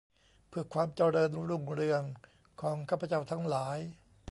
[0.49, 2.01] เพื่อความเจริญรุ่งเรือง
[2.61, 3.77] ของข้าพเจ้าทั้งหลาย